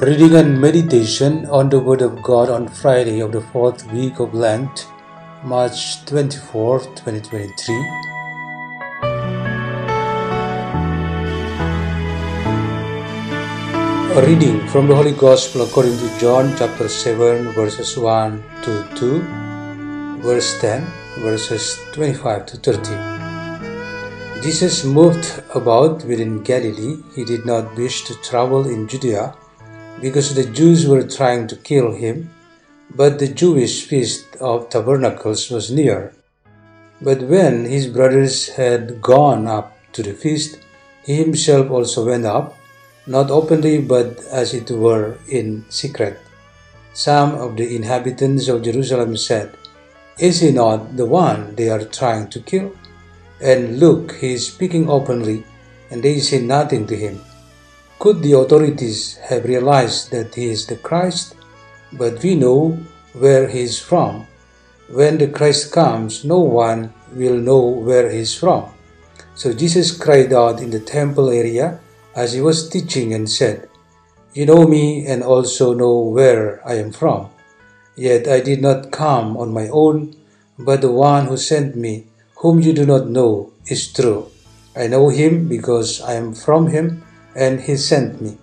[0.00, 4.32] Reading and meditation on the Word of God on Friday of the fourth week of
[4.32, 4.86] Lent,
[5.42, 7.74] March 24, 2023.
[14.14, 20.20] A reading from the Holy Gospel according to John chapter 7 verses 1 to 2,
[20.22, 20.86] verse 10,
[21.18, 24.42] verses 25 to 30.
[24.42, 27.02] Jesus moved about within Galilee.
[27.16, 29.34] He did not wish to travel in Judea
[30.00, 32.30] because the Jews were trying to kill him,
[32.94, 36.14] but the Jewish feast of tabernacles was near.
[37.00, 40.58] But when his brothers had gone up to the feast,
[41.04, 42.58] he himself also went up
[43.08, 46.20] not openly but as it were in secret.
[46.92, 49.56] Some of the inhabitants of Jerusalem said,
[50.18, 52.76] Is he not the one they are trying to kill?
[53.40, 55.44] And look, he is speaking openly,
[55.90, 57.24] and they say nothing to him.
[57.98, 61.34] Could the authorities have realized that he is the Christ?
[61.92, 62.78] But we know
[63.12, 64.28] where he is from.
[64.86, 68.70] When the Christ comes, no one will know where he is from.
[69.34, 71.80] So Jesus cried out in the temple area
[72.14, 73.68] as he was teaching and said,
[74.32, 77.30] You know me and also know where I am from.
[77.96, 80.14] Yet I did not come on my own,
[80.56, 84.30] but the one who sent me, whom you do not know, is true.
[84.76, 87.02] I know him because I am from him,
[87.34, 88.38] and he sent me.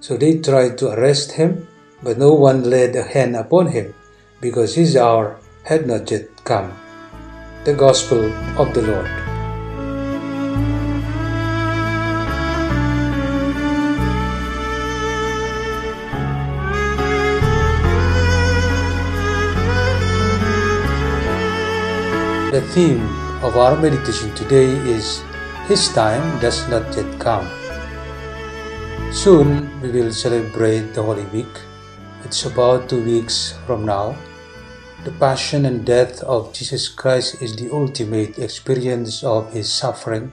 [0.00, 1.66] So they tried to arrest him,
[2.02, 3.94] but no one laid a hand upon him,
[4.40, 6.72] because his hour had not yet come.
[7.64, 9.10] The Gospel of the Lord.
[22.50, 23.04] The theme
[23.44, 25.22] of our meditation today is
[25.68, 27.57] His time does not yet come.
[29.10, 31.60] Soon we will celebrate the Holy Week.
[32.24, 34.14] It's about two weeks from now.
[35.04, 40.30] The passion and death of Jesus Christ is the ultimate experience of His suffering.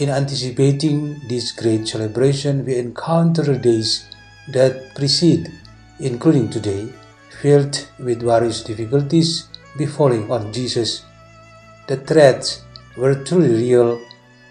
[0.00, 4.04] In anticipating this great celebration, we encounter days
[4.52, 5.50] that precede,
[5.98, 6.92] including today,
[7.40, 11.06] filled with various difficulties befalling on Jesus.
[11.88, 12.64] The threats
[12.98, 13.98] were truly real,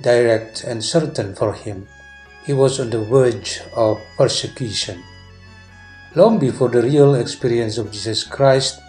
[0.02, 1.88] direct, and certain for him.
[2.46, 5.04] He was on the verge of persecution.
[6.16, 8.80] Long before the real experience of Jesus Christ,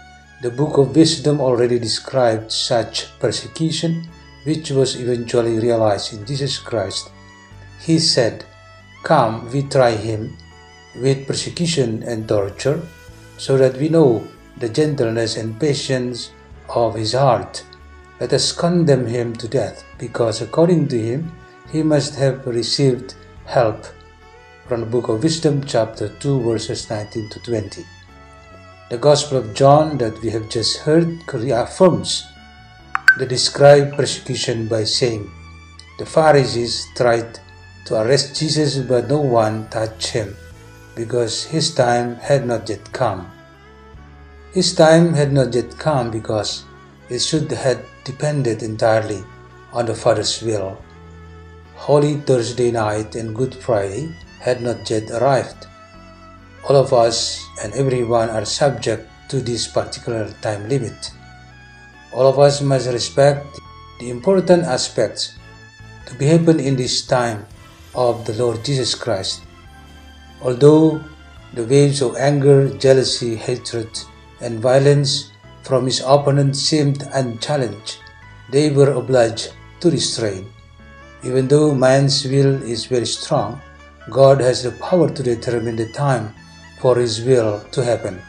[0.43, 4.09] the Book of Wisdom already described such persecution,
[4.45, 7.11] which was eventually realized in Jesus Christ.
[7.81, 8.45] He said,
[9.05, 10.37] Come, we try him
[10.97, 12.81] with persecution and torture,
[13.39, 14.27] so that we know
[14.57, 16.33] the gentleness and patience
[16.69, 17.63] of his heart.
[18.19, 21.33] Let us condemn him to death, because according to him,
[21.71, 23.15] he must have received
[23.47, 23.87] help.
[24.67, 27.85] From the Book of Wisdom, chapter 2, verses 19 to 20.
[28.91, 32.27] The Gospel of John that we have just heard reaffirms
[33.19, 35.31] the described persecution by saying,
[35.99, 37.41] The Pharisees tried
[37.87, 40.37] to arrest Jesus, but no one touched him,
[40.95, 43.31] because his time had not yet come.
[44.53, 46.65] His time had not yet come because
[47.09, 49.25] it should have depended entirely
[49.73, 50.79] on the Father's will.
[51.83, 55.67] Holy Thursday night and Good Friday had not yet arrived.
[56.63, 61.11] All of us and everyone are subject to this particular time limit.
[62.15, 63.59] All of us must respect
[63.99, 65.35] the important aspects
[66.07, 67.45] to be happen in this time
[67.97, 69.43] of the Lord Jesus Christ.
[70.41, 71.03] Although
[71.53, 73.91] the waves of anger, jealousy, hatred,
[74.41, 75.33] and violence
[75.65, 77.99] from his opponent seemed unchallenged,
[78.55, 80.47] they were obliged to restrain.
[81.25, 83.61] Even though man's will is very strong,
[84.11, 86.35] God has the power to determine the time
[86.81, 88.21] for his will to happen.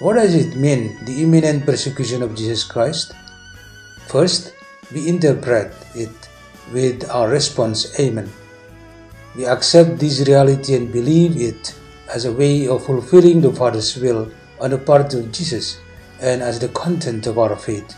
[0.00, 3.12] What does it mean, the imminent persecution of Jesus Christ?
[4.08, 4.52] First,
[4.92, 6.10] we interpret it
[6.72, 8.30] with our response, Amen.
[9.36, 11.74] We accept this reality and believe it
[12.12, 14.30] as a way of fulfilling the Father's will
[14.60, 15.78] on the part of Jesus
[16.20, 17.94] and as the content of our faith.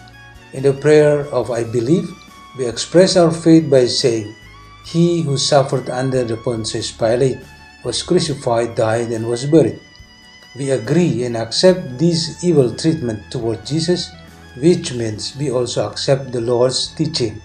[0.53, 2.09] In the prayer of I believe,
[2.57, 4.35] we express our faith by saying,
[4.85, 7.39] He who suffered under the Pontius Pilate
[7.85, 9.81] was crucified, died, and was buried.
[10.57, 14.11] We agree and accept this evil treatment toward Jesus,
[14.57, 17.43] which means we also accept the Lord's teaching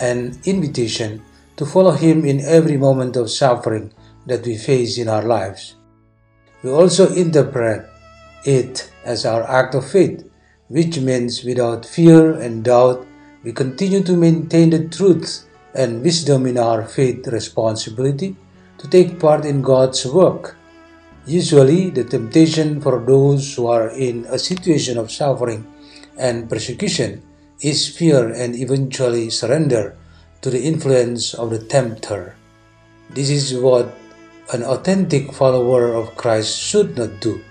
[0.00, 1.22] and invitation
[1.56, 3.92] to follow Him in every moment of suffering
[4.26, 5.74] that we face in our lives.
[6.62, 7.90] We also interpret
[8.44, 10.24] it as our act of faith,
[10.68, 13.06] which means without fear and doubt,
[13.44, 15.44] we continue to maintain the truth
[15.74, 18.34] and wisdom in our faith responsibility
[18.78, 20.56] to take part in God's work.
[21.26, 25.66] Usually, the temptation for those who are in a situation of suffering
[26.18, 27.22] and persecution
[27.60, 29.96] is fear and eventually surrender
[30.40, 32.36] to the influence of the tempter.
[33.10, 33.94] This is what
[34.52, 37.42] an authentic follower of Christ should not do.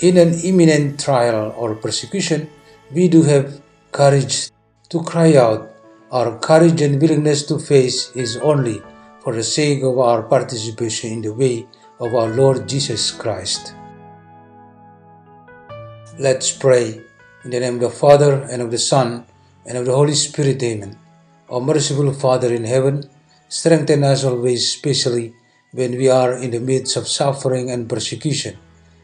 [0.00, 2.48] In an imminent trial or persecution,
[2.90, 3.60] we do have
[3.92, 4.50] courage
[4.90, 5.70] to cry out.
[6.10, 8.82] Our courage and willingness to face is only
[9.22, 11.66] for the sake of our participation in the way
[12.00, 13.74] of our Lord Jesus Christ.
[16.18, 17.00] Let's pray.
[17.44, 19.24] In the name of the Father, and of the Son,
[19.64, 20.62] and of the Holy Spirit.
[20.62, 20.98] Amen.
[21.48, 23.08] O merciful Father in heaven,
[23.48, 25.32] strengthen us always, especially
[25.72, 28.58] when we are in the midst of suffering and persecution,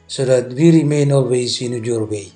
[0.07, 2.36] so that we remain always in your way.